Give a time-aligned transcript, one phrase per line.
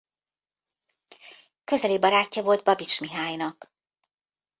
[1.63, 3.73] Közeli barátja volt Babits Mihálynak.